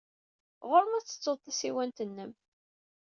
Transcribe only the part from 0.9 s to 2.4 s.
ad tettuḍ tasiwant-nnem.